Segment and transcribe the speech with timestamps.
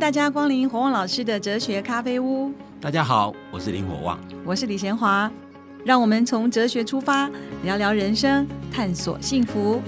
[0.00, 2.50] 大家光临火旺老师的哲学咖啡屋。
[2.80, 5.30] 大家好，我是林火旺，我是李贤华。
[5.84, 7.30] 让我们从哲学出发，
[7.64, 9.78] 聊聊人生，探索幸福。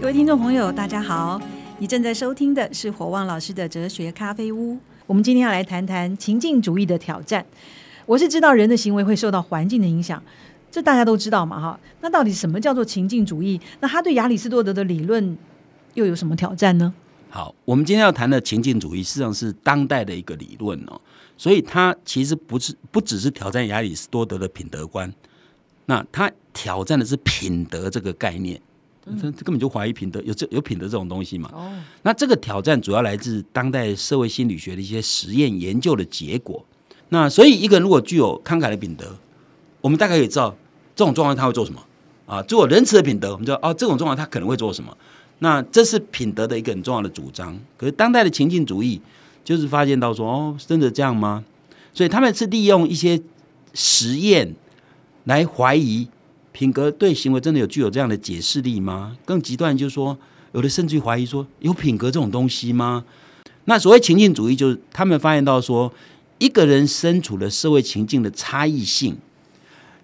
[0.00, 1.40] 各位听众朋友，大家好，
[1.78, 4.76] 你正在收听的是火旺老师的哲学咖啡屋。
[5.06, 7.46] 我们今天要来谈谈情境主义的挑战。
[8.04, 10.20] 我是知道人的行为会受到环境的影响，
[10.72, 11.78] 这大家都知道嘛，哈。
[12.00, 13.60] 那到底什么叫做情境主义？
[13.78, 15.38] 那他对亚里士多德的理论
[15.94, 16.92] 又有什么挑战呢？
[17.30, 20.98] 好，我们今天要谈的情境主义，实际上是当代的一个理论哦，
[21.36, 25.12] 所以它其实不是不只是挑战亚里士多德的品德观，
[25.86, 28.58] 那它挑战的是品德这个概念，
[29.20, 31.50] 这根本就怀疑品德有这有品德这种东西嘛？
[31.52, 31.70] 哦，
[32.02, 36.64] 那这个挑战主要来自当代社会心理学的一些实验研究的结果。
[37.10, 39.16] 那所以一个人如果具有慷慨的品德，
[39.82, 40.56] 我们大概也知道
[40.96, 41.84] 这种状况他会做什么
[42.26, 42.42] 啊？
[42.42, 44.96] 具有仁慈的品德，我们知道哦，这种状况他可能会做什么？
[45.40, 47.58] 那这是品德的一个很重要的主张。
[47.76, 49.00] 可是当代的情境主义
[49.44, 51.44] 就是发现到说，哦，真的这样吗？
[51.92, 53.20] 所以他们是利用一些
[53.74, 54.54] 实验
[55.24, 56.08] 来怀疑
[56.52, 59.16] 品格对行为真的有具有这样的解释力吗？
[59.24, 60.18] 更极端就是说，
[60.52, 63.04] 有的甚至于怀疑说，有品格这种东西吗？
[63.66, 65.92] 那所谓情境主义，就是他们发现到说，
[66.38, 69.16] 一个人身处的社会情境的差异性，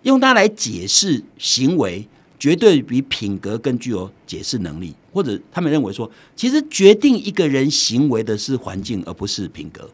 [0.03, 2.07] 用它来解释行为。
[2.45, 9.89] 绝对比品格更具有解释能力，或者他们认为说，其实决定一个人行为的是环境，而不是品格。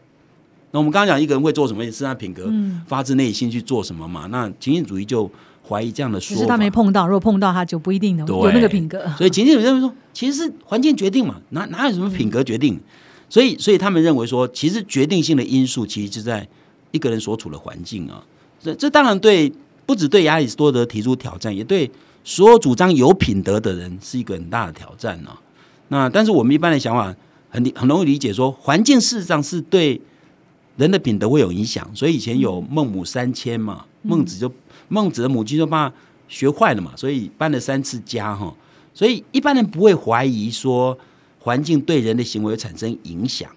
[0.71, 2.51] 那我们刚刚讲一个人会做什么，是他品格
[2.85, 4.27] 发自内心去做什么嘛？
[4.29, 5.31] 那情境主义就
[5.65, 6.35] 怀疑这样的说法。
[6.35, 9.09] 只是他没碰到，如果碰到他就不一定能有那个品格。
[9.17, 12.77] 所以情境主义认为说，其实是环境决定嘛，哪哪有什么品格决定？
[13.29, 16.45] 所以，所以他们认为说，其实决定性的因素其实就在
[16.91, 18.21] 一个人所处的环境啊。
[18.61, 19.49] 这这当然对，
[19.85, 21.89] 不止对亚里士多德提出挑战，也对。
[22.23, 25.31] 所有主张有品德的人是一个很大的挑战呢。
[25.87, 27.13] 那但是我们一般的想法
[27.49, 29.99] 很很容易理解，说环境事实上是对
[30.77, 31.89] 人的品德会有影响。
[31.95, 34.51] 所以以前有孟母三迁嘛，孟子就
[34.87, 35.91] 孟子的母亲就怕
[36.27, 38.53] 学坏了嘛，所以搬了三次家哈。
[38.93, 40.97] 所以一般人不会怀疑说
[41.39, 43.49] 环境对人的行为产生影响。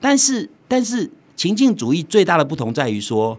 [0.00, 3.38] 但是但是情境主义最大的不同在于说。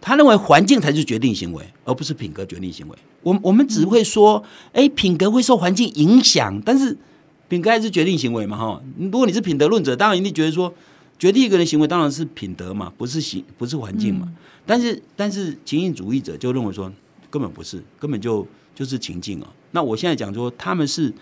[0.00, 2.96] 他认为环境才是决定行为，而不是品格决定行为。
[3.22, 4.42] 我我们只会说，
[4.72, 6.96] 哎，品格会受环境影响，但是
[7.48, 8.56] 品格还是决定行为嘛？
[8.56, 10.72] 哈，如果你是品德论者，当然一定觉得说，
[11.18, 14.32] 决定一个人行为当然是品德嘛，不是行，不是环境嘛。
[14.64, 16.92] 但是，但是情境主义者就认为说，
[17.28, 19.48] 根本不是，根本就就是情境啊。
[19.72, 21.12] 那我现在讲说，他们是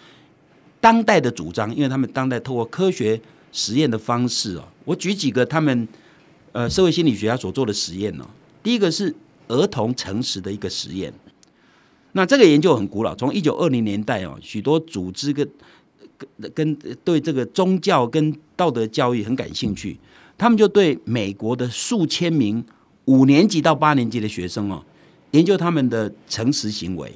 [0.81, 3.19] 当代的主张，因为他们当代透过科学
[3.53, 5.89] 实验的方式啊，我举几个他们
[6.53, 8.29] 呃社会心理学家所做的实验呢。
[8.67, 9.15] 第一个是
[9.47, 11.15] 儿童诚实的一个实验，
[12.15, 15.49] 那这个研究很古老，从一九二零年代哦，许多组织跟
[16.41, 19.97] 跟跟对这个宗教跟道德教育很感兴趣，
[20.37, 22.65] 他们就对美国的数千名
[23.05, 24.83] 五年级到八年级的学生哦，
[25.31, 27.15] 研究他们的诚实行为。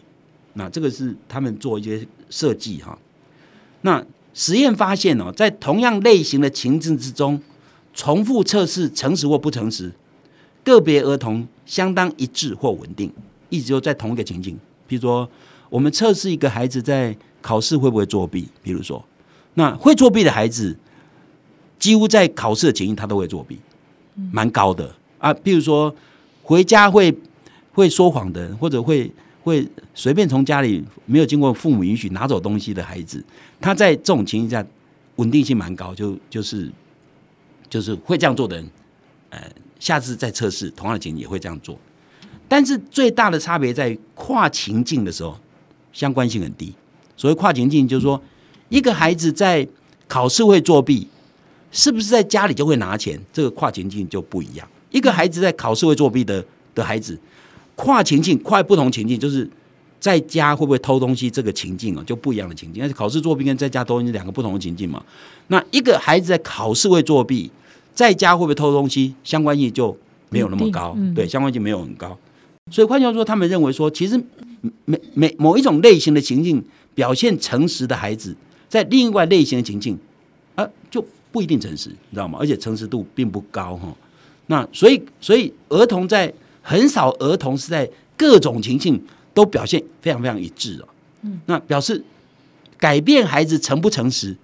[0.52, 2.96] 那这个是他们做一些设计哈。
[3.80, 7.42] 那实验发现哦，在同样类型的情境之中，
[7.92, 9.90] 重复测试诚实或不诚实。
[10.62, 13.12] 个别儿童相当一致或稳定，
[13.48, 14.58] 一直就在同一个情境。
[14.86, 15.28] 比如说，
[15.68, 18.48] 我们测试一个孩子在考试会不会作弊。
[18.62, 19.02] 比如说，
[19.54, 20.76] 那会作弊的孩子，
[21.78, 23.58] 几乎在考试的情境他都会作弊，
[24.32, 25.32] 蛮高的啊。
[25.32, 25.94] 比如说，
[26.42, 27.14] 回家会
[27.72, 29.10] 会说谎的，或者会
[29.42, 33.24] 会随便从家里没有经过父母允许拿走东西的孩子，
[33.60, 34.64] 他在这种情境下
[35.16, 36.70] 稳定性蛮高，就就是
[37.68, 38.70] 就是会这样做的人，
[39.30, 39.40] 呃。
[39.80, 41.76] 下次再测试同样的情景也会这样做，
[42.46, 45.36] 但是最大的差别在于跨情境的时候
[45.92, 46.72] 相关性很低。
[47.16, 48.22] 所谓跨情境，就是说
[48.68, 49.66] 一个孩子在
[50.06, 51.08] 考试会作弊，
[51.72, 53.18] 是不是在家里就会拿钱？
[53.32, 54.68] 这个跨情境就不一样。
[54.90, 56.44] 一个孩子在考试会作弊的
[56.74, 57.18] 的孩子，
[57.74, 59.48] 跨情境跨不同情境，就是
[59.98, 62.80] 在家会不会偷东西这个情境啊，就不一样的情境。
[62.80, 65.02] 但是考试作弊跟在家偷东西两个不同的情境嘛。
[65.48, 67.50] 那一个孩子在考试会作弊。
[68.00, 69.14] 在家会不会偷东西？
[69.22, 69.94] 相关性就
[70.30, 72.16] 没有那么高，对，相关性没有很高。
[72.70, 74.18] 所以换句话说，他们认为说，其实
[74.86, 76.64] 每每某一种类型的情境
[76.94, 78.34] 表现诚实的孩子，
[78.70, 79.98] 在另外类型的情境
[80.54, 82.38] 啊，就不一定诚实，你知道吗？
[82.40, 83.94] 而且诚实度并不高哈。
[84.46, 86.32] 那所以，所以儿童在
[86.62, 87.86] 很少儿童是在
[88.16, 88.98] 各种情境
[89.34, 90.88] 都表现非常非常一致哦。
[91.20, 92.02] 嗯，那表示
[92.78, 94.34] 改变孩子诚不诚实，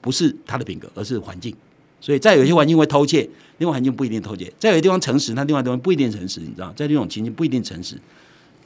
[0.00, 1.54] 不是他的品格，而是环境。
[2.00, 4.52] 所以在有些环境会偷窃，另外环境不一定偷窃。
[4.58, 7.96] 在有些地方诚实，那另外地方不一定诚实，你知道，在这种情境不一定诚实。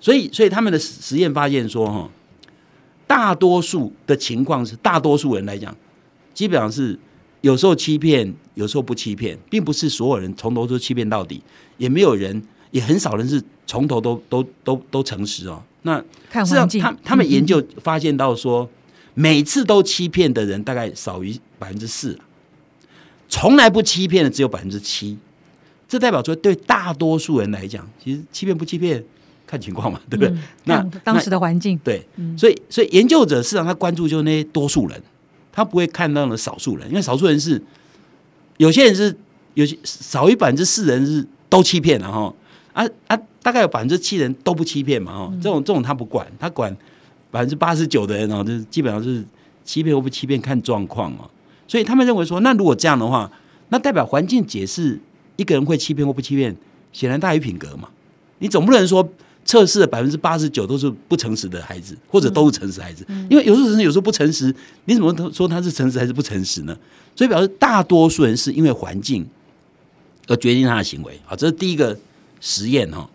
[0.01, 2.11] 所以，所以他们的实验发现说，哈，
[3.07, 5.75] 大多数的情况是，大多数人来讲，
[6.33, 6.99] 基本上是
[7.41, 11.43] 有时候欺骗，有时候不欺骗，并不是所有人从头都欺骗到底，
[11.79, 15.63] 也没有人，也很少人是从头都都都都诚实哦。
[15.83, 18.69] 那看环境，他他们研究发现到说，
[19.15, 22.19] 每次都欺骗的人大概少于百分之四，
[23.29, 25.17] 从来不欺骗的只有百分之七。
[25.87, 29.05] 这代表说，对大多数人来讲，其实欺骗不欺骗
[29.47, 30.35] 看情况嘛，对不对？
[30.65, 32.05] 那当时的环境，对，
[32.37, 35.01] 所以所以研究者市场他关注就是那些多数人，
[35.53, 37.63] 他不会看到那少数人，因为少数人是
[38.57, 39.15] 有些人是
[39.53, 42.35] 有些少于百分之四人是都欺骗了哈，
[42.73, 46.75] 啊啊，大概有百分之七人都不欺骗嘛哈，这种这种他不管，他管
[47.31, 49.23] 百分之八十九的人哦，就是基本上是
[49.65, 51.31] 欺骗或不欺骗看状况哦，
[51.75, 53.29] 所以他们认为说，那如果这样的话，
[53.71, 55.01] 那代表环境解释。
[55.35, 56.57] 一个人会欺骗或不欺骗，
[56.93, 57.89] 显然大于品格嘛。
[58.39, 59.05] 你总不能说
[59.45, 64.55] 测试的百分之八十九都是不诚实的孩子，或者都是诚实孩子，因为有时候有时候不诚实，
[64.85, 66.79] 你怎么说他是诚实还是不诚实呢？
[67.17, 69.27] 所以表示大多数人是因为环境
[70.29, 71.21] 而决定他的行为。
[71.25, 71.99] 好，这是第一个
[72.41, 73.11] 实验哈。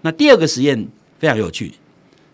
[0.00, 0.88] 那第二个实验
[1.18, 1.74] 非常有趣，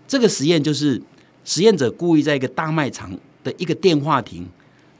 [0.06, 1.02] 这个实验就是
[1.44, 4.46] 实验者故意在一个大卖场的一个电话亭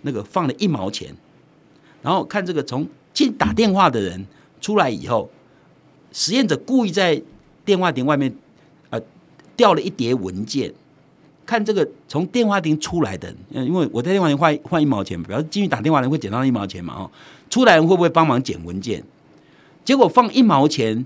[0.02, 1.14] 那个放了一毛钱，
[2.02, 2.88] 然后看这个从。
[3.12, 4.24] 进打电话的人
[4.60, 5.28] 出来以后，
[6.12, 7.20] 实验者故意在
[7.64, 8.32] 电话亭外面，
[8.88, 9.02] 呃，
[9.56, 10.72] 掉了一叠文件，
[11.44, 17.10] 看这个从电话亭出来的，嗯，因为我在电话亭换换一毛钱，比方进去打电话的人会捡到一毛钱嘛，哦，
[17.50, 19.02] 出来人会不会帮忙捡文件？
[19.84, 21.04] 结果放一毛钱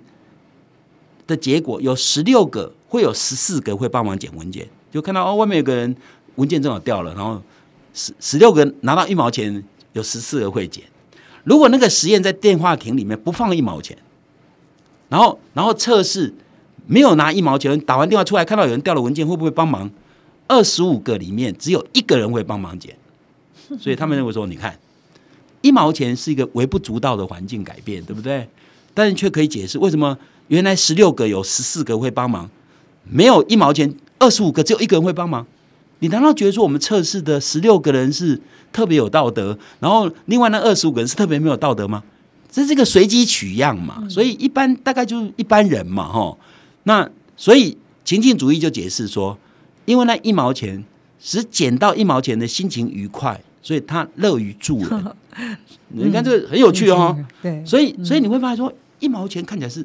[1.27, 5.97] 的结果有十六个，会有十四个会帮忙捡文件，就看到哦，外面有个人
[6.35, 7.43] 文件正好掉了，然后
[7.95, 9.65] 十十六个拿到一毛钱，
[9.95, 10.85] 有十四个会捡。
[11.45, 13.97] 如果那个实验在电话亭里面不放一毛钱，
[15.09, 16.35] 然后然后测试
[16.87, 19.91] 没有拿一毛钱，打完电话出来看到有人掉了文件，会不会帮忙？
[20.47, 22.97] 二十五个里面只有一个人会帮忙捡，
[23.79, 24.79] 所以他们认为说，你看
[25.63, 28.47] 一毛钱是一个微不足道的环境改变，对不对？
[28.93, 30.19] 但是却可以解释为什么
[30.49, 32.51] 原来十六个有十四个会帮忙，
[33.05, 35.47] 没有一毛钱，二十五个只有一个人会帮忙。
[36.01, 38.41] 你难道觉得说我们测试的十六个人是
[38.73, 42.03] 特别有道德，然后另外那二十五个人是特别没有道德吗？
[42.51, 46.37] 这是一个随机取样嘛，所以一般大概就是一般人嘛，哈。
[46.85, 49.37] 那所以情境主义就解释说，
[49.87, 50.85] 因为那一毛钱
[51.19, 55.05] 使捡到一毛钱的心情愉快，所以他乐于助人。
[55.89, 57.65] 你看这个很有趣哦，对。
[57.67, 59.85] 所以所以你会发现说，一毛钱看起来是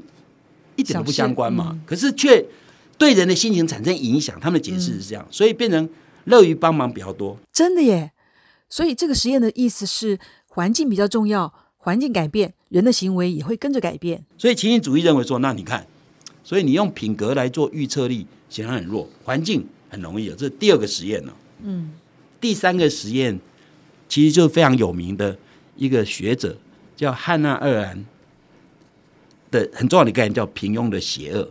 [0.75, 2.45] 一点都不相关嘛，可是却
[2.99, 4.39] 对人的心情产生影响。
[4.39, 5.89] 他们的解释是这样，所以变成。
[6.25, 8.11] 乐于帮忙比较多，真的耶。
[8.69, 10.19] 所以这个实验的意思是，
[10.49, 14.23] 环境比较重要，环境改变，人的行为也会跟着改变。
[14.37, 15.87] 所以情形主义认为说，那你看，
[16.43, 20.29] 所以你用品格来做预测力显然很弱，环境很容易。
[20.29, 21.33] 这是第二个实验了。
[21.63, 21.93] 嗯，
[22.39, 23.39] 第三个实验
[24.07, 25.35] 其实就是非常有名的
[25.77, 26.55] 一个学者
[26.95, 28.05] 叫汉娜·厄兰
[29.49, 31.49] 的很重要的概念叫平庸的邪恶。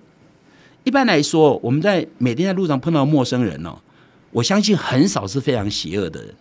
[0.89, 3.77] 一般来说，我们在每天在路上碰到陌生人哦。
[4.31, 6.35] 我相信很少是非常邪恶的人，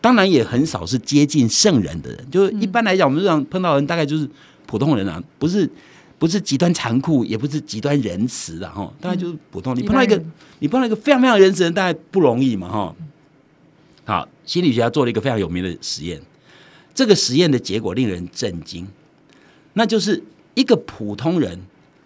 [0.00, 2.30] 当然也很少是接近圣人的人。
[2.30, 4.26] 就是一般来讲，我们路上碰到人大概就是
[4.64, 5.68] 普通人啊，不是
[6.18, 9.76] 不是极端残酷，也不是极端仁慈的哈，大概就是普通。
[9.76, 10.18] 你碰到一个
[10.60, 12.96] 你碰到一个非常非常仁慈的人，大概不容易嘛哈。
[14.06, 16.18] 好，心理学家做了一个非常有名的实验，
[16.94, 18.88] 这个实验的结果令人震惊，
[19.74, 20.22] 那就是
[20.54, 21.60] 一个普通人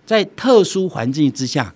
[0.05, 1.75] 在特殊环境之下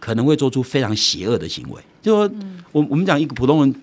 [0.00, 1.80] 可能会做出非常邪恶的行为。
[2.02, 2.34] 就说，
[2.72, 3.74] 我我们讲一个普通人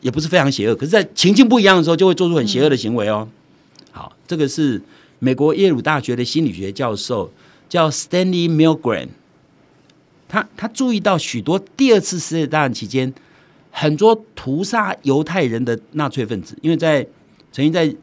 [0.00, 3.28] 也不是非常邪恶，可是，在情境不一样的时候，就会做出很邪恶的行为哦。
[3.92, 4.82] 好，这个是
[5.18, 7.30] 美国耶鲁大学的心理学教授
[7.68, 9.08] 叫 Stanley Milgram，
[10.28, 13.12] 他他注意到许多第二次世界大战期间
[13.70, 17.06] 很多屠杀犹太人的纳粹分子，因为在
[17.52, 17.94] 曾经在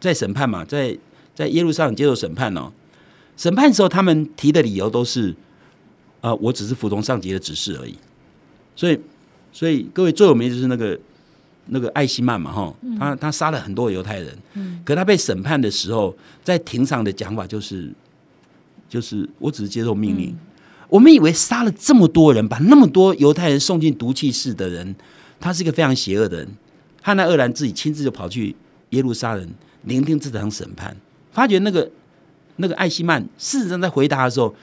[0.00, 0.98] 在审判嘛，在
[1.34, 2.72] 在耶路撒冷接受审判哦。
[3.36, 5.34] 审判的时候，他们提的理由都是，
[6.22, 7.94] 呃，我只是服从上级的指示而已。
[8.74, 8.98] 所以，
[9.52, 10.98] 所以各位最有名就是那个
[11.66, 17.92] 那个艾希曼嘛，哈，他他杀了很多犹太人，嗯，可他被审判的时候，在庭上的讲法就是，
[18.88, 20.34] 就是我只是接受命令。
[20.88, 24.94] 我们以为杀了这么多人，把那么多犹太人送进毒气室的人，
[25.38, 26.48] 他是一个非常邪恶的人。
[27.02, 28.54] 汉娜·厄兰自己亲自就跑去
[28.90, 29.50] 耶路撒冷
[29.84, 30.96] 聆听这场审判，
[31.32, 31.90] 发觉那个
[32.56, 34.54] 那个艾希曼事实上在回答的时候。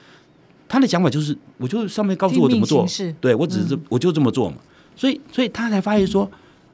[0.69, 2.87] 他的想法就是，我就上面告诉我怎么做，
[3.19, 4.57] 对我只是我就这么做嘛，
[4.95, 6.29] 所以所以他才发现说，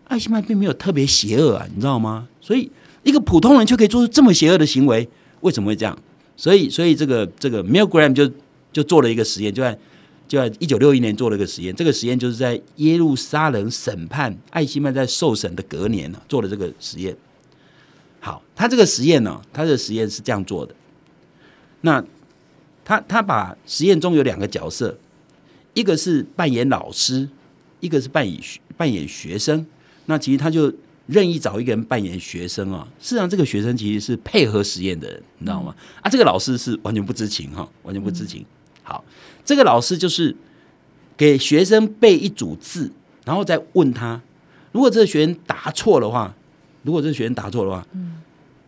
[0.09, 2.27] 艾希曼并没有特别邪恶啊，你知道吗？
[2.41, 2.69] 所以
[3.03, 5.07] 一个普通人却可以做出这么邪恶的行为，
[5.39, 5.97] 为什么会这样？
[6.35, 8.29] 所以所以这个这个 Milgram 就
[8.73, 9.79] 就做了一个实验，就在
[10.27, 17.15] 就在一九六一年做了一个实验，这个实验就是在耶路撒冷审判艾希曼在受审的隔年呢做了这个实验。
[18.19, 20.75] 好，他这个实验呢，他的实验是这样做的。
[21.81, 22.03] 那
[22.85, 24.95] 他他把实验中有两个角色，
[25.73, 27.27] 一个是扮演老师，
[27.79, 28.39] 一个是扮演
[28.77, 29.65] 扮演学生。
[30.05, 30.71] 那其实他就
[31.07, 32.87] 任意找一个人扮演学生啊。
[33.01, 35.75] 事实上，这个学生其实是配合实验的人，你知道吗？
[36.01, 38.45] 啊，这个老师是完全不知情哈，完全不知情。
[38.83, 39.03] 好，
[39.43, 40.35] 这个老师就是
[41.17, 42.91] 给学生背一组字，
[43.25, 44.21] 然后再问他，
[44.71, 46.35] 如果这个学生答错的话，
[46.83, 48.21] 如果这个学生答错的话，嗯，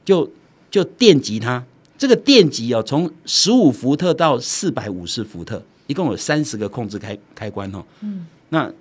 [0.04, 0.32] 就
[0.72, 1.64] 就电击他。
[1.98, 7.84] 这个电极哦，从十五伏特到四百五十伏特，一共有三十个控制开开关哦。
[8.02, 8.72] 嗯，那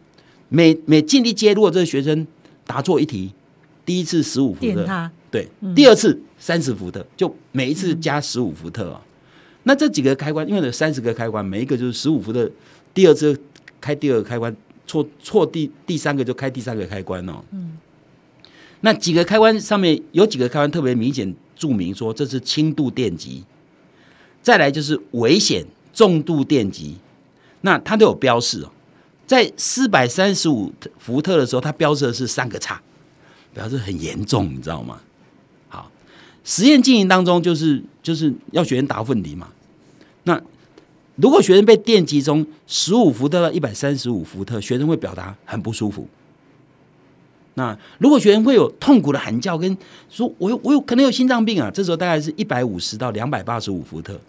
[0.50, 2.26] 每每进一阶，如果这个学生
[2.66, 3.32] 答错一题，
[3.86, 9.00] 第一次十五伏特，对，第二次三十伏特，就每一次加十五伏特啊。
[9.62, 12.50] 那这几个开关，因为有三十个开关，每一个就是十五伏特，
[12.92, 13.34] 第二次
[13.80, 14.54] 开第二个开关，
[14.86, 17.42] 错错第第三个就开第三个开关哦。
[17.50, 17.78] 嗯，
[18.82, 21.34] 那几个开关上面有几个开关特别明显。
[21.56, 23.42] 注明说这是轻度电极，
[24.42, 26.96] 再来就是危险重度电极，
[27.62, 28.70] 那它都有标示哦。
[29.26, 32.80] 在四百三十五伏特的时候，它标示的是三个叉，
[33.52, 35.00] 表示很严重，你知道吗？
[35.68, 35.90] 好，
[36.44, 39.48] 实验进行当中就是就是要学生答问题嘛。
[40.22, 40.40] 那
[41.16, 46.06] 如果学生被电击中十五伏特到一百三十五伏特，学生会表达很不舒服。
[47.58, 49.76] 那如果学生会有痛苦的喊叫，跟
[50.10, 54.20] 说我有我有可能有心脏病啊，这时候大概是一百五十到两百八十五伏特，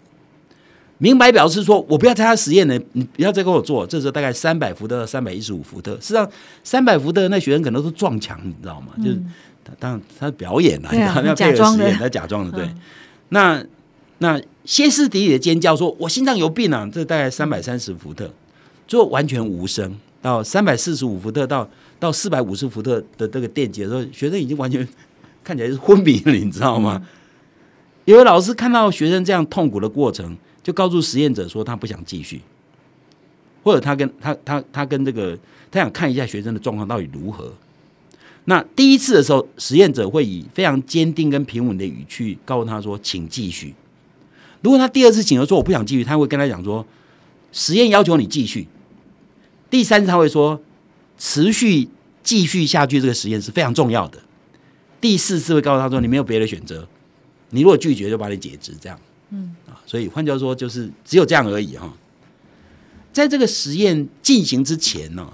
[0.96, 3.86] 明白表示说我不要参加实验了，你不要再跟我做。
[3.86, 6.28] 这时候大概三百伏特到三百一十五伏特，实际上
[6.64, 8.88] 三百伏特那学生可能都是撞墙，你知道吗？
[8.96, 9.20] 就是
[9.78, 10.90] 当然他表演啊，
[11.22, 12.66] 要配合实验，他假装的对。
[13.28, 13.62] 那
[14.18, 18.30] 那歇斯底里的尖叫，说我心脏有病啊，这大概三百三十伏特，
[18.86, 21.68] 最后完全无声到三百四十五伏特到。
[22.00, 24.86] 到四百五十伏特的这个电极的时候，学生已经完全
[25.42, 27.04] 看起来是昏迷了，你知道吗？
[28.04, 32.40] 有位老师看到学生这样痛苦的过程，就告诉实验者说他不想继续，
[33.64, 35.36] 或者他跟他他他跟这个
[35.72, 37.52] 他想看一下学生的状况到底如何。
[38.44, 43.74] 那第一次的时候，实验者会以非常坚定跟平稳的语气告诉他说：“请继续。”
[44.62, 46.86] 如果他第二次请求说我不想继续，他会跟他讲说
[47.50, 48.68] ：“实验要求你继续。”
[49.70, 50.60] 第三次他会说。
[51.20, 51.88] 持续
[52.22, 54.20] 继续下去，这个实验是非常重要的。
[55.00, 56.86] 第四次会告诉他说：“你没有别的选择，
[57.50, 58.96] 你如果拒绝，就把你解职。”这样，
[59.30, 61.92] 嗯啊，所以换句话说，就是只有这样而已哈。
[63.12, 65.28] 在这个实验进行之前呢，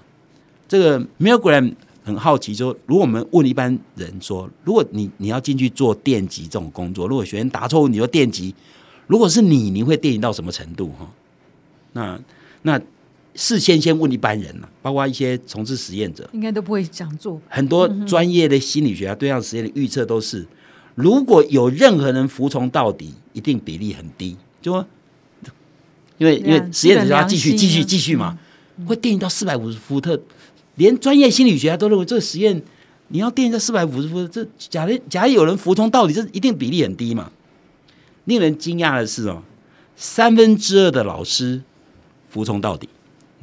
[0.66, 8.54] 这个 Milgram 很好奇说：如果我们问一般人说，如果你你要进去做电极这种工作，如果学员答错，你就电极，
[9.06, 10.88] 如果是你，你会电击到什么程度？
[10.98, 11.10] 哈，
[11.92, 12.18] 那
[12.62, 12.80] 那。
[13.34, 17.40] 事先先问一般人了，包括一些从事实验者，应该都不会这样做。
[17.48, 20.46] 很多专业的心理学家对这样实验的预测都是，
[20.94, 24.36] 如果有任何人服从到底，一定比例很低。
[24.62, 24.86] 就说，
[26.18, 28.38] 因为因为实验者要继续继续继续嘛，
[28.86, 30.20] 会电到四百五十伏特，
[30.76, 32.62] 连专业心理学家都认为这个实验
[33.08, 37.32] 你要电到四百五十伏，这假如假如有人服从到底，这一定比例很低嘛。
[38.26, 39.42] 令人惊讶的是哦，
[39.96, 41.62] 三分之二的老师
[42.30, 42.88] 服从到底。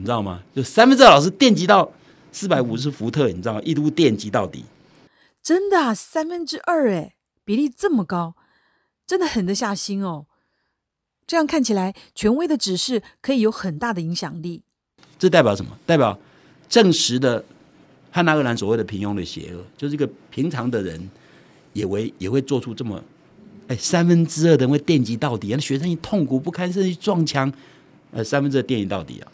[0.01, 0.41] 你知道吗？
[0.55, 1.91] 就三分之二老师电击到
[2.31, 3.61] 四百五十伏特，你知道吗？
[3.63, 4.65] 一度电击到底，
[5.43, 7.13] 真的啊，三分之二哎，
[7.45, 8.33] 比例这么高，
[9.05, 10.25] 真的狠得下心哦。
[11.27, 14.63] 这样看起来，权威的指示可以有很大的影响力。
[15.19, 15.77] 这代表什么？
[15.85, 16.17] 代表
[16.67, 17.45] 证实的
[18.09, 21.11] 汉纳厄兰所谓的平庸的邪恶，就是一个平常的人
[21.73, 22.99] 也为也会做出这么
[23.67, 27.53] 哎三分之二的人会电击到底，让学生一痛苦不堪，甚至撞墙，
[28.09, 29.31] 呃三分之二电击到底啊。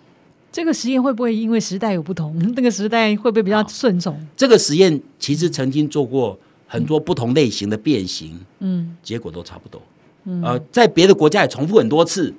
[0.52, 2.36] 这个实验会不会因为时代有不同？
[2.56, 4.20] 那个时代会不会比较顺从？
[4.36, 9.82] 这个实验其实曾经做过很多不同类型的变形，嗯，结果都差不多。
[10.26, 12.34] 嗯呃，在别的国家也重复很多次，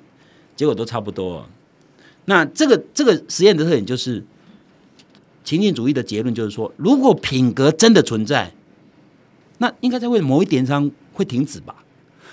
[0.55, 1.47] 结果都差不多。
[2.25, 4.23] 那这个这个实验的特点就是
[5.43, 8.51] 情境主义的结论，就是说，如果品格真的存在，
[9.57, 11.83] 那应该在为某一点上会停止吧？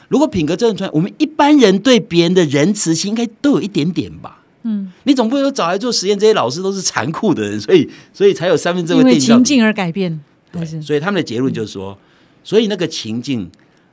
[0.09, 4.45] 如果品格真的存在，我们一般人对别人的仁慈心应该都有一点点吧？
[4.69, 10.21] 嗯，你总不能找来做实验，这些老师都是残酷的人， 所以所以才有三分之二因为情境而改变。
[10.51, 11.97] 对，所以他们的结论就是说，
[12.43, 13.49] 所以那个情境，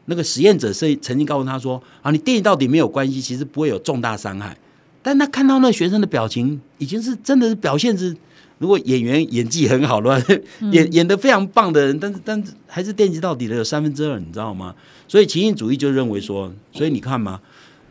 [0.05, 4.57] 那个实验者是曾经告诉他说啊，你电影到底没有关系，其实不会有重大伤害。
[5.03, 8.15] 但他看到那学生的表情，已经是真的是表现是，
[8.57, 10.35] 如果演员演技很好的话，
[10.71, 14.73] 演演的非常棒的人，但是但是还是电击到底的有三分之二，你知道吗？
[15.07, 17.39] 所以情境主义就认为说，所以你看嘛。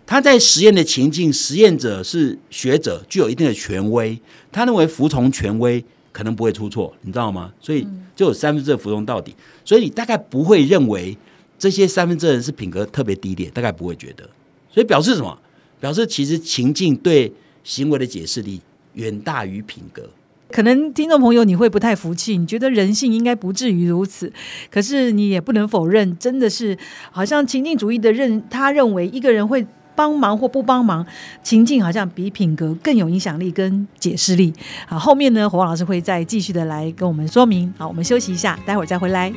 [0.06, 4.20] 他在实验的情境，实验者是学者，具有一定的权威。
[4.50, 5.82] 他认为服从权威
[6.12, 7.52] 可能不会出错，你知道吗？
[7.60, 9.34] 所以就有三分之二服从到底。
[9.64, 11.16] 所以你大概不会认为
[11.58, 14.28] 这些三分之二人是品格特别低劣，大概不会觉得。
[14.70, 15.38] 所以表示什么？
[15.80, 17.32] 表示其实情境对
[17.64, 18.60] 行为的解释力
[18.94, 20.08] 远大于品格。
[20.50, 24.30] 可能听众朋友你会不太服气，你觉得人性应该不至于如此，
[24.70, 26.76] 可是你也不能否认，真的是
[27.10, 31.04] 好像情境主义的认，他认为一个人会帮忙或不帮忙，
[31.42, 34.52] 情境好像比品格更有影响力跟解释力。
[34.86, 37.72] 好，后面呢，火旺老师会再继续的来跟我们说明。
[37.76, 39.32] 好，我们休息一下，待会儿再回来。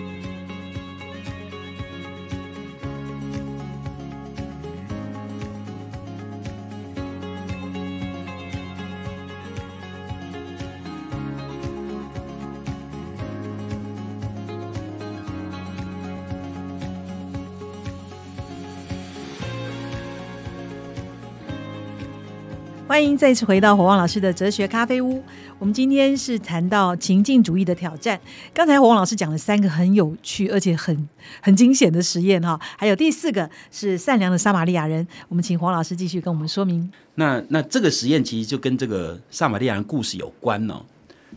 [22.95, 25.21] 欢迎再次回到火旺老师的哲学咖啡屋。
[25.59, 28.17] 我们今天是谈到情境主义的挑战。
[28.53, 31.09] 刚才火旺老师讲了三个很有趣而且很
[31.41, 35.05] 很惊险的实验哈，还有第四个是善良的撒玛利亚人。
[35.27, 36.89] 我们请黄老师继续跟我们说明。
[37.15, 40.81] 那那这个实验其实就跟这个撒玛利亚人故事有关哦。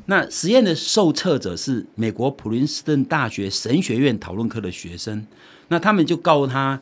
[0.07, 5.27] 那实验的受测者是美国普林斯顿大学神学院讨论课的学生。
[5.67, 6.81] 那他们就告诉他。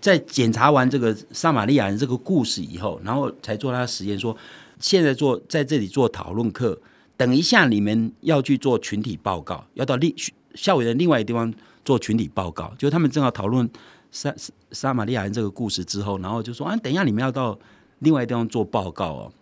[0.00, 4.36] 在检查完这个撒玛利亚人这个故事以后，然后才做他的实验，说
[4.78, 6.78] 现在做在这里做讨论课，
[7.16, 10.14] 等一下你们要去做群体报告，要到另
[10.54, 11.52] 校园的另外一个地方
[11.84, 12.72] 做群体报告。
[12.78, 13.68] 就他们正好讨论
[14.10, 14.34] 撒
[14.70, 17.58] 撒玛利亚人这个故事之后，然后就说啊，等一下你们要到
[18.00, 19.32] 另外一个地方做报告哦，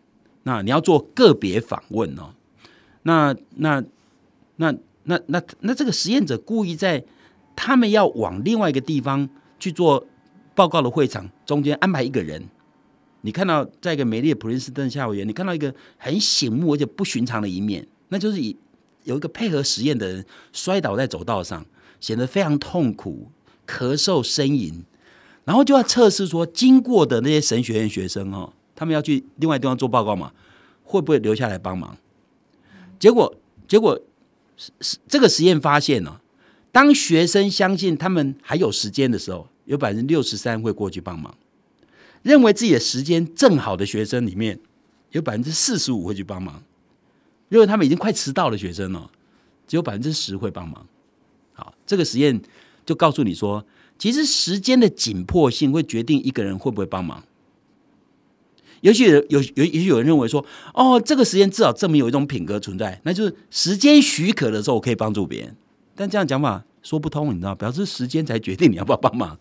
[0.44, 2.30] 那你要做个别访问哦。
[3.02, 3.82] 那那
[4.56, 7.04] 那那那那这个实验者故意在
[7.54, 10.06] 他们要往另外一个地方去做。
[10.54, 12.42] 报告的会场中间安排一个人，
[13.22, 18.56] 你看到在一个美丽的普林斯顿校园，你看到一个很醒目而且不寻常的一面，那就是以
[19.02, 21.64] 有一个配合实验的人摔倒在走道上，
[21.98, 23.30] 显得非常痛苦，
[23.66, 24.84] 咳嗽呻吟，
[25.44, 30.32] 然后就要测试说，经过的那些神学院学生哦，他们要去另外地方做报告嘛，
[30.84, 31.96] 会不会留下来帮忙？
[32.98, 33.34] 结果
[33.66, 34.00] 结果
[34.56, 36.20] 是这个实验发现呢，
[36.70, 39.48] 当学生相信他们还有时间的时候。
[39.64, 41.34] 有百分之六十三会过去帮忙，
[42.22, 44.58] 认为自己的时间正好的学生里面，
[45.12, 46.62] 有百分之四十五会去帮忙。
[47.50, 49.10] 因为他们已经快迟到的学生了，
[49.68, 50.86] 只有百分之十会帮忙。
[51.52, 52.40] 好，这个实验
[52.84, 53.64] 就告诉你说，
[53.98, 57.22] 其实时间的紧迫性会决定一个人会不会帮忙。
[58.80, 65.56] 尤其有有有，也许有人认为说，哦，这个实验至少证明有一种品格存在，那就是时间许可的时候我可以帮助别人。
[65.94, 69.38] 但这样讲法说不通，你知道，表示时间才决定你要不要帮忙。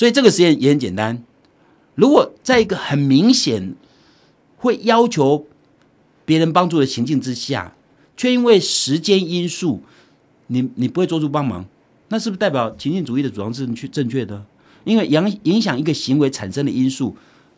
[0.00, 1.22] 所以这个实验也很简单。
[1.94, 3.74] 如果在一个很明显
[4.56, 5.46] 会要求
[6.24, 7.76] 别人帮助的情境之下，
[8.16, 9.82] 却因为时间因素，
[10.46, 11.66] 你你不会做出帮忙，
[12.08, 14.42] 那是不是代表情境主义的主张是去正确的？
[14.84, 17.14] 因为影影响一个行为产生的因素，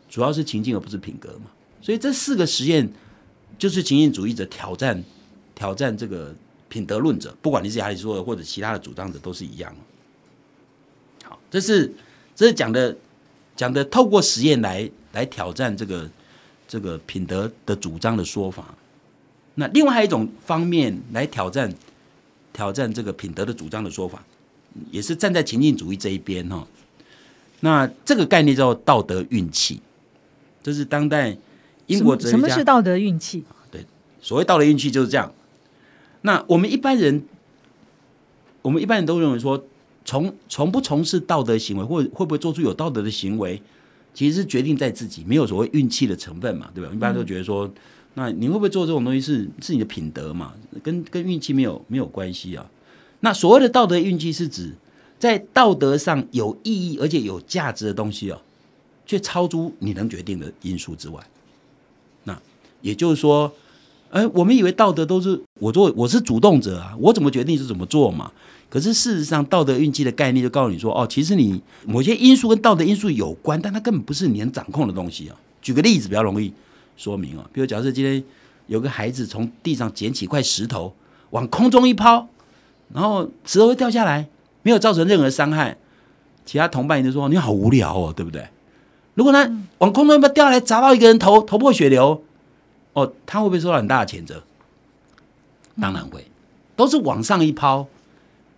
[0.09, 1.49] 主要是情境而不是品格嘛。
[1.81, 2.91] 所以这四个实验
[3.57, 5.01] 就是情境主义者挑战
[5.55, 6.35] 挑战这个
[6.67, 9.73] 品德论者，不管你是亚里士多德或者其他的主张者，都是一样。
[11.23, 11.93] 好，这是。
[12.35, 12.97] 这是讲的，
[13.55, 16.09] 讲的透过实验来来挑战这个
[16.67, 18.73] 这个品德的主张的说法。
[19.55, 21.71] 那另外还有一种方面来挑战
[22.51, 24.23] 挑战这个品德的主张的说法，
[24.89, 26.67] 也是站在情境主义这一边哈。
[27.59, 29.79] 那这个概念叫道德运气，
[30.63, 31.37] 这是当代
[31.85, 32.37] 英国哲学家。
[32.37, 33.43] 什么是道德运气？
[33.69, 33.85] 对，
[34.19, 35.31] 所谓道德运气就是这样。
[36.21, 37.23] 那我们一般人，
[38.63, 39.63] 我们一般人都认为说。
[40.05, 43.61] 从从不从事道德行为，或会不会做出有道德的行为，
[44.13, 46.91] 其实是决定在自己，没有所谓运气的成分嘛，对吧？
[46.93, 47.71] 一般都觉得说，
[48.15, 52.69] 那你会不会做这种东西是是你的品德嘛，跟跟运气没有没有关系啊？
[53.21, 54.73] 那所谓的道德运气是指
[55.17, 58.41] 在道德上有意义而且有价值的东西哦，
[59.05, 61.25] 却超出你能决定的因素之外。
[62.25, 62.37] 那
[62.81, 63.51] 也就是说，
[64.09, 68.31] 哎，我们以为道德都是我做，我是主动者啊，我怎么决定是怎么做嘛？
[68.73, 75.35] 可是事实上，道德运气的概念就告诉你说，哦，其实你某些因素跟道德因素有关，但它根本不是你能掌控的东西啊。
[75.61, 76.51] 举个例子比较容易
[76.97, 78.23] 说明啊，比如假设今天
[78.65, 80.91] 有个孩子从地上捡起一块石头，
[81.29, 82.27] 往空中一抛，
[82.91, 84.27] 然后石头会掉下来，
[84.63, 85.77] 没有造成任何伤害，
[86.43, 88.47] 其他同伴就说你好无聊哦，对不对？
[89.13, 92.23] 如果他往空中一抛掉下来砸到一个人头，头破血流，
[92.93, 94.41] 哦，他会不会受到很大的谴责？
[95.79, 96.25] 当然会，
[96.75, 97.87] 都是往上一抛。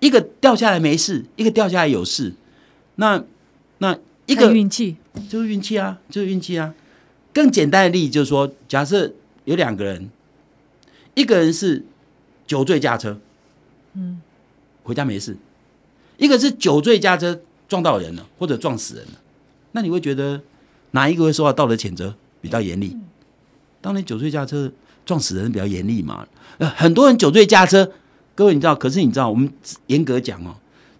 [0.05, 2.33] 一个掉下来没事，一个掉下来有事，
[2.97, 3.23] 那
[3.79, 6.75] 那一个运气就是运气啊，就是运气啊。
[7.33, 9.11] 更简单的例子就是说，假设
[9.45, 10.11] 有两个人，
[11.15, 11.83] 一个人是
[12.45, 13.19] 酒醉驾车，
[13.95, 14.21] 嗯，
[14.83, 15.33] 回家没事；
[16.17, 19.13] 一个是酒醉驾车撞到人了，或者撞死人了，
[19.71, 20.39] 那你会觉得
[20.91, 22.95] 哪一个会受到道德谴责比较严厉？
[23.81, 24.71] 当然酒醉驾车
[25.03, 26.27] 撞死人比较严厉嘛。
[26.59, 27.91] 呃，很多人酒醉驾车，
[28.35, 29.49] 各位你知道，可是你知道，我们
[29.87, 30.55] 严格讲哦，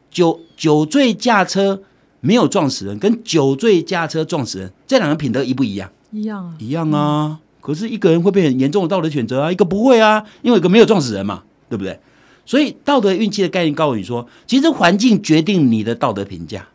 [0.10, 1.84] 酒酒醉驾车
[2.22, 5.92] 没有撞死人，跟酒醉驾车撞死人，这两个品德一不一样？
[6.12, 7.40] 一样啊，一样啊。
[7.60, 12.00] 可是一个人会被很严重的道德谴责啊，一个不会啊，因为一个没有撞死人嘛，对不对？
[12.46, 16.68] 所以道德运气的概念告诉你说，其实环境决定你的道德评价，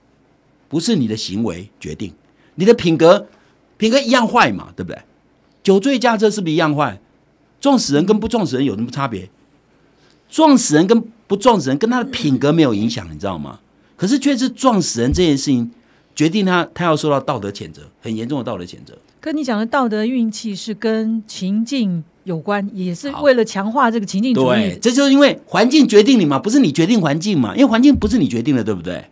[0.68, 2.12] 不是你的行为决定
[2.57, 3.27] 你的品格，
[3.79, 5.01] 品格一样坏嘛，对不对？
[5.62, 7.01] 酒醉驾车是不是一样坏？
[7.61, 9.31] 撞死人跟不撞死人有什么差别？
[10.30, 13.58] 撞死人跟不撞死人跟他的品格没有影响，你知道吗？
[13.96, 15.70] 可是却是撞死人这件事情
[16.14, 18.96] 决定他他要受到道德谴责，很严重的道德谴责。
[19.20, 24.78] 跟你讲的道德运气是跟情境有关，也是为了强化这个情境主义对，。
[24.80, 29.04] 这就是因为环境决定你嘛，不是你决定环境嘛，因为环境不是你决定的，对不对？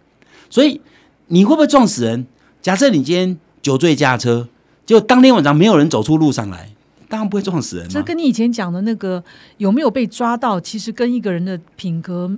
[0.49, 0.81] 所以
[1.27, 2.27] 你会不会撞死人？
[2.63, 4.49] 假设你今天酒醉驾车，
[4.87, 6.71] 结果当天晚上没有人走出路上来，
[7.09, 7.91] 当然不会撞死人嘛。
[7.93, 9.23] 这跟你以前讲的那个
[9.57, 12.31] 有没有被抓到，其实跟一个人的品格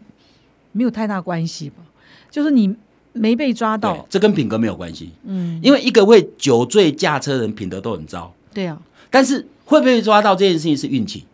[0.73, 1.77] 没有太大关系吧？
[2.31, 2.75] 就是你
[3.13, 8.81] 没被抓到，，这跟品格没有关系，嗯，因为一个会酒醉驾车的人品德都很糟，对啊，
[9.11, 11.25] 但是会不会被抓到这件事情是运气。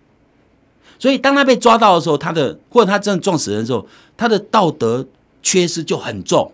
[0.98, 5.06] 所以当他被抓到的时候，他的或者他真的撞死人的时候，他的道德
[5.42, 6.50] 缺失就很重，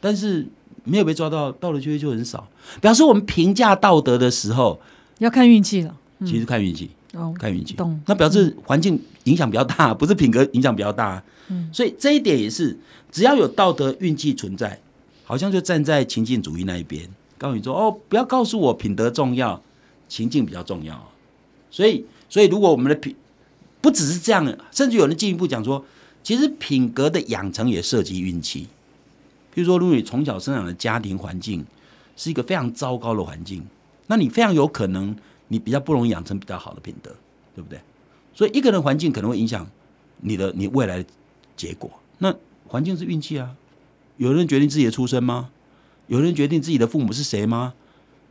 [0.00, 0.46] 但是
[0.84, 2.48] 没有被抓到，道德缺失就很少。
[2.80, 4.80] 表示我们评价道德的时候，
[5.18, 5.94] 要看运气了。
[6.20, 7.76] 其实看运气，哦，看运气。
[8.06, 11.22] 那表示环境影响比较大， 不是品格影响比较大。
[11.48, 12.78] 嗯所以这一点也是，
[13.12, 14.80] 只要有道德运气存在，
[15.24, 19.60] 好像就站在情境主义那一边，告诉你说：哦，不要告诉我品德重要，
[20.08, 21.10] 情境比较重要。
[21.70, 23.14] 所以，所以如果我们的品
[23.82, 25.84] 不只是这样，甚至有人进一步讲说，
[26.22, 28.68] 其实品格的养成也涉及运气。
[29.52, 31.64] 比如说，如果你从小生长的家庭环境
[32.16, 33.62] 是一个非常糟糕的环境，
[34.06, 35.14] 那你非常有可能
[35.54, 37.14] 你比较不容易养成比较好的品德，
[37.54, 37.78] 对不对？
[38.34, 39.64] 所以一个人环境可能会影响
[40.18, 41.08] 你的你未来的
[41.56, 41.88] 结果。
[42.18, 42.34] 那
[42.66, 43.54] 环境是运气啊，
[44.16, 45.50] 有人决定自己的出身吗？
[46.08, 47.72] 有人决定自己的父母是谁吗？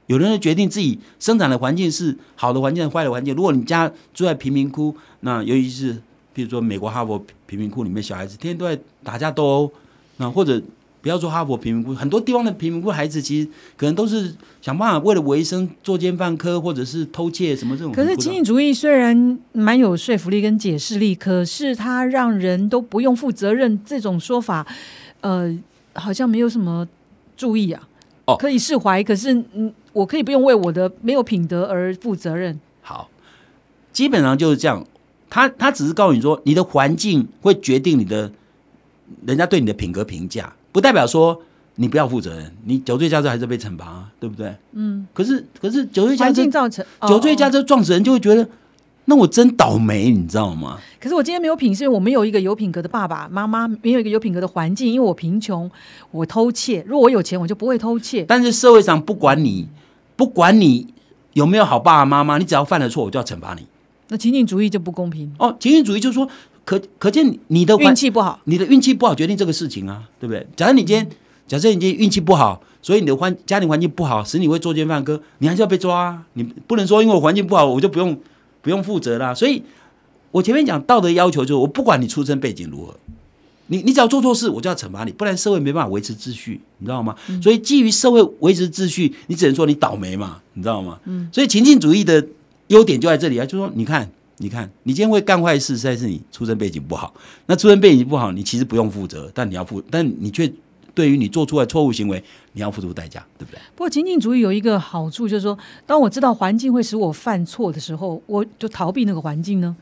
[0.07, 3.33] 有人决定自己生长的环境是好的环境、坏的环境。
[3.33, 6.01] 如果你家住在贫民窟，那尤其是
[6.33, 9.71] 比如说美国哈佛贫民窟里面，小孩子天天都在打架斗殴，
[10.17, 10.61] 那或者
[11.03, 18.05] 不要说哈佛贫民窟，很多地方的贫民窟孩子其实可能都是想办法为了维生作奸犯科，或者是偷窃什么这种可。
[18.05, 24.65] 是情景主义虽然蛮有说服力跟解释力，可是它让人都不用负责任这种说法，
[25.19, 25.53] 呃，
[25.93, 26.87] 好像没有什么
[27.35, 27.89] 注意啊。
[28.25, 32.57] 哦可以释怀，可是嗯，我可以不用为我的没有品德而负责任。
[32.81, 33.09] 好，
[33.91, 34.87] 基本上就是这样。
[35.29, 38.31] 他他只是告诉你说，你的环境会决定你的
[39.25, 41.41] 人家对你的品格评价，不代表说
[41.75, 42.53] 你不要负责任。
[42.65, 44.53] 你酒醉驾车还是被惩罚、啊，对不对？
[44.73, 48.45] 嗯，可是可是酒醉驾车，造成酒醉驾车撞死人就会觉得，
[49.05, 50.77] 那我真倒霉，你知道吗？
[50.99, 55.69] 可是我今天没有品，是因为我没有一个有品格的爸爸妈妈，没有一个有品格的环境，因为我贫穷，
[56.11, 56.83] 我偷窃。
[56.87, 58.25] 如果我有钱，我就不会偷窃。
[58.27, 59.67] 但是社会上不管你
[60.15, 60.93] 不管你
[61.33, 63.65] 有没有好爸爸妈妈，你只要犯了错，我就要惩罚你。
[64.09, 66.27] 那情景主义就不公平，哦，情景主义就是说，
[66.65, 68.39] 可可见你的运气不好。
[68.45, 70.47] 你的运气不好决定这个事情啊，对不对？
[70.55, 71.09] 假设你今天，
[71.47, 76.23] 假设你今天运气不好，所以你的环家庭环境不好，使你会作奸犯科，你还是要被抓啊！
[76.33, 78.17] 你不能说因为我环境不好，我就不用
[78.61, 79.33] 不用负责啦。
[79.33, 79.61] 所以，
[80.31, 82.95] 我前面讲道德要求就是，我不管你出身背景如何，
[83.67, 87.13] 你你只要做错事，我就要惩罚你，不然社会没办法维持秩序，你知道吗？
[87.41, 90.97] 所以基于社会维持秩序，你只能说你倒霉嘛，你知道吗？
[91.03, 92.25] 嗯，所以情境主义的
[92.67, 94.09] 优点就在这里啊，就是说你看。
[94.43, 97.13] 你看，你今天会干坏事，实在是你出身背景不好。
[97.45, 100.51] 那出身背景不好，你其实不用负责，但你要负，但你却
[100.93, 103.59] 对于你做出来错误行为，你要付出代价，对不对？
[103.73, 109.73] 不过情境主义有一个好处，就是说，当我知道环境会使我犯错的时候，我就逃避那个环境呢。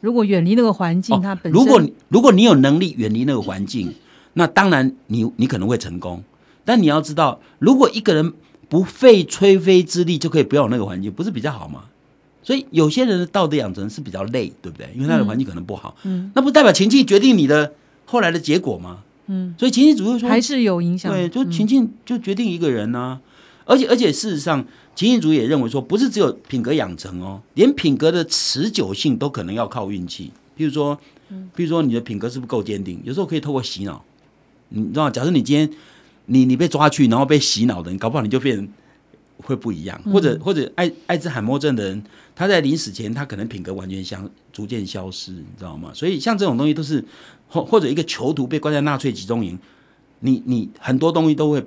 [0.00, 3.94] 如果远离那个环境，它本如果如果你有能力远离那个环境，
[4.32, 6.24] 那当然你你可能会成功。
[6.64, 8.32] 但你要知道，如果一个人
[8.68, 11.84] 不费吹灰之力就可以不要有那个环境，不是比较好吗？
[12.48, 14.88] 所以有些人的道德养成是比较累，对不对？
[14.94, 17.74] 因为他的环境可能不好，嗯那不代表情境决定你的
[18.06, 19.00] 后来的结果吗？
[19.26, 21.12] 嗯，所以情境主义说还是有影响。
[21.12, 23.20] 对，就嗯情境就决定一个人呢、
[23.66, 30.30] 而且而且事实上，情境主义也认为说，不是只有品格养成哦，连品格的持久性都可能要靠运气。
[30.56, 30.98] 比如说，
[31.54, 32.98] 比如说你的品格是不是够坚定？
[33.04, 34.02] 有时候可以透过洗脑，
[34.70, 35.70] 你知道，假设你今天
[36.24, 38.66] 你你被抓去，然后被洗脑的你，搞不好你就变
[39.38, 42.02] 会不一样，或者或者艾艾滋海默症的人，
[42.34, 45.90] 他在临死前他可能品格完全相逐渐消失，你知道吗？
[45.94, 47.04] 所以像这种东西都是
[47.48, 49.58] 或或者一个囚徒被关在纳粹集中营。
[50.20, 51.64] 你你很多东西都会，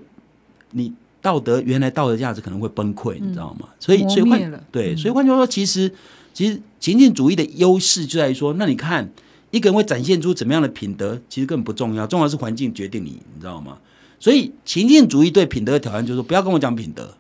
[0.71, 3.69] 你道德原来道德价值可能会崩溃，你知道吗？
[3.79, 5.89] 所以所以换对，嗯所以换句话说，其实
[6.33, 9.09] 其实情境主义的优势就在于说，那你看
[9.51, 13.77] 一个人会展现出怎么样的品德，其实根本不重要，重要是环境决定你，你知道吗？
[14.19, 17.15] 所以情境主义对品德的挑战就是说，不要跟我讲品德，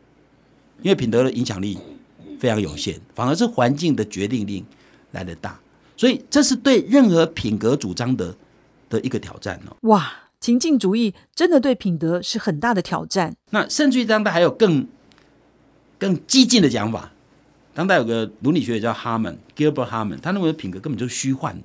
[0.81, 1.77] 因为品德的影响力
[2.39, 4.63] 非常有限，反而是环境的决定力
[5.11, 5.59] 来的大。
[5.95, 8.35] 所以这是对任何品格主张的
[8.89, 9.75] 的一个挑战哦。
[9.81, 13.35] 哇，情境主义真的对品德是很大的挑战。
[13.51, 14.87] 那甚至于当代还有更
[15.99, 17.11] 更激进的讲法，
[17.75, 21.63] 当代有个伦理学家叫哈门 Gilbert Harmon，他认为品格根本就是虚幻的，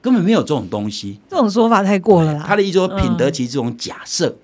[0.00, 1.18] 根本没有这种东西。
[1.28, 2.44] 这种说法太过了啦。
[2.46, 4.36] 他的意思说，品德其实是这种假设。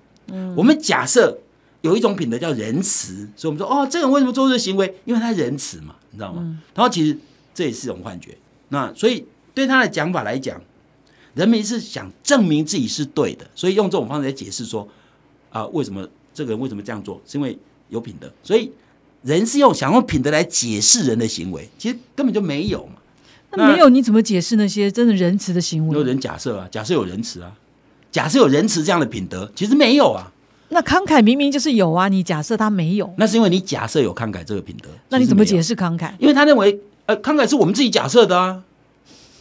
[0.56, 1.38] 我们假设
[1.82, 4.92] 有一种品德叫仁慈，所以我们说哦，这个人为什么做这个行为？
[5.04, 6.58] 因为他仁慈嘛，你知道吗？
[6.74, 7.16] 然后其实
[7.54, 8.36] 这也是一种幻觉。
[8.70, 10.60] 那所以对他的讲法来讲，
[11.34, 14.88] 人民是想证明自己是对的，所以用这种方式来解释说
[15.50, 17.58] 啊、为什么这个人为什么这样做，是因为
[17.90, 18.32] 有品德。
[18.42, 18.72] 所以
[19.22, 22.94] 人是用想用品德来解释人的行为，其实根本就没有嘛。
[23.50, 25.98] 那没有你怎么解释那些真的仁慈的行为？
[25.98, 27.52] 有人假设啊，假设有仁慈啊，
[28.10, 30.31] 假设有仁慈这样的品德，其实没有啊。
[30.72, 36.10] 那慷慨明明就是有啊，你假设他没有，那是因为你假设有慷慨这个品德，那你怎么解释慷慨？
[36.18, 38.62] 因为他认为，呃，慷慨是我们自己假设的啊，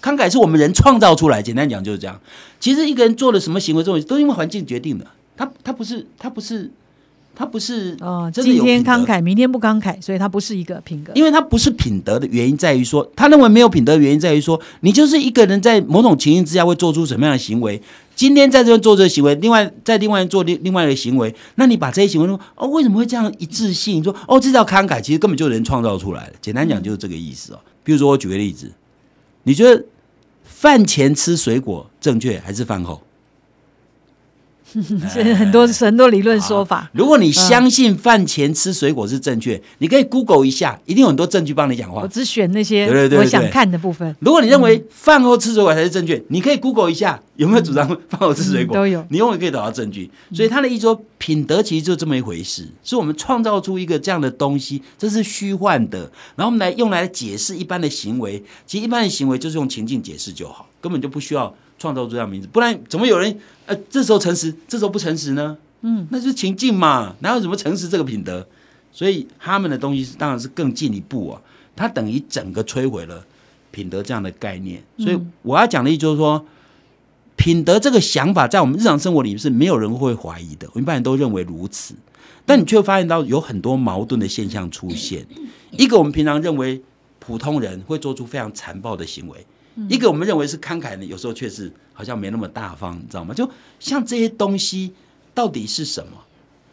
[0.02, 1.41] 慷慨是我们人创造出来。
[1.41, 2.20] 简单讲就是这样。
[2.60, 5.08] 其实一个人做了什么行为，这种都是因为环境决定的。
[5.38, 6.70] 他他不是他不是
[7.34, 11.12] 他不是哦，今天慷慨，明天不慷慨，所以它不是一个品格。
[11.15, 17.82] 因为他不是品德的原因在于说，他认为没有品德的原因在于说，你就是一个人在某种情形之下会做出什么样的行为。
[18.15, 23.98] 今天在这边做这个行为，另外在另外做另另外的行为，那你把这些行为说哦，为什么会这样一致性？
[23.98, 26.34] 你说哦，这叫慷慨，其实根本就是人创造出来的。
[26.41, 27.60] 简单讲就是这个意思哦。
[27.84, 28.72] 比如说我举个例子，
[29.44, 29.84] 你觉得
[30.44, 33.02] 饭前吃水果正确还是饭后？
[35.10, 36.89] 是很多很多理论说法。
[36.93, 42.07] 如果你相信饭前吃水果是正确，你可以 Google 一下，一定有很多证据帮你讲话我。
[42.07, 44.15] 只选那些对对对对我想看的部分。
[44.19, 50.10] 如果你认为饭后吃水果才是正确，你可以 Google 一下有没有主张饭后吃水果，嗯都有你永远可以找到证据。
[50.34, 55.99] 所以他的意思说，品德其实就这么一回事，是我们创造出一个这样的东西，这是虚幻的，
[56.36, 58.43] 然后我们来用来解释一般的行为。
[58.65, 65.58] 其实一般的行为就是用情境解释就好，根本就不需要创造出这样名字，不然怎么有人呃这时候诚实，这时候不诚实呢？
[65.82, 68.48] 嗯，那就是情境嘛，哪有什么诚实这个品德？
[68.91, 71.41] 所以他们的东西是当然是更进一步啊，
[71.76, 73.26] 它等于整个摧毁了
[73.72, 74.84] 品德这样的概念。
[75.00, 76.46] 所以我要讲的意思就是说，
[77.36, 81.96] 品德这个想法在我们日常生活里面是没有人会怀疑的，我们一般人都认为如此。
[82.46, 85.26] 但你却发现到有很多矛盾的现象出现。
[85.72, 86.82] 一个我们平常认为
[87.20, 89.46] 普通人会做出非常残暴的行为，
[89.89, 93.34] 一个我们认为是慷慨的，有时候却是好像没那么大方，你知道吗？
[93.34, 94.93] 就像这些东西
[95.34, 96.12] 到底是什么？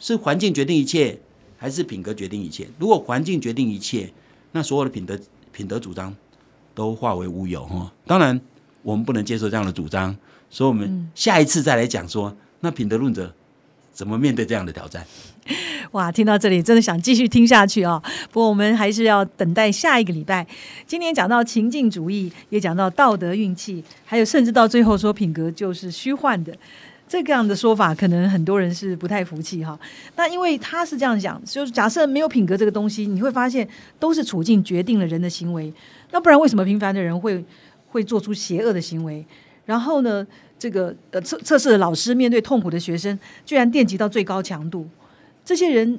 [0.01, 1.19] 是环境决定一切，
[1.57, 2.69] 还是品格决定一切？
[2.79, 4.13] 如果环境决定一切，
[4.53, 5.19] 那所有的品德
[5.53, 6.15] 品德主张
[6.75, 7.93] 都化为乌有哈。
[8.07, 8.41] 当然，
[8.83, 10.17] 我们不能接受这样的主张，
[10.51, 13.35] 所以我们下一次再来讲说，那品德论者
[13.93, 15.07] 怎么面对这样的挑战？
[15.93, 18.03] 哇，听到这里真的想继续听下去啊！
[18.31, 20.47] 不过我们还是要等待下一个礼拜。
[20.87, 26.53] 今天讲到情境主义，也讲到道德运气，还有甚至到最后说品格就是虚幻的。
[27.11, 29.79] 这个样的说法，可能很多人是不太服气哈。
[30.17, 33.67] 那因为他是这样讲，就是假设没有品格这个东西，你会发现
[33.99, 35.73] 都是处境决定了人的行为。
[36.11, 37.43] 那不然为什么平凡的人会
[37.89, 39.25] 会做出邪恶的行为？
[39.65, 40.27] 然后呢，
[40.59, 44.87] 这个呃测测试的老师面对痛苦的学生，居然电击到最高强度，
[45.49, 45.99] 这些人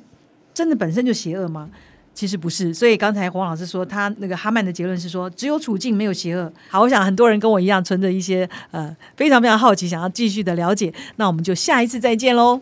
[0.54, 1.68] 真的本身就邪恶吗？
[2.14, 6.54] 其实不是，所以刚才黄老师说，他那个哈曼的结论是说，只有处境没有邪恶。
[6.68, 10.94] 好，我想很多人跟我一样，存着一些呃非常非常好奇，想要继续的了解。
[11.16, 12.62] 那我们就下一次再见喽。